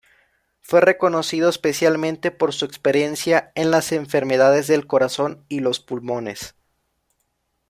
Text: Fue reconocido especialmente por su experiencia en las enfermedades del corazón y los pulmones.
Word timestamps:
Fue 0.61 0.81
reconocido 0.81 1.47
especialmente 1.47 2.31
por 2.31 2.53
su 2.53 2.65
experiencia 2.65 3.51
en 3.53 3.69
las 3.69 3.91
enfermedades 3.91 4.65
del 4.65 4.87
corazón 4.87 5.45
y 5.47 5.59
los 5.59 5.79
pulmones. 5.79 6.55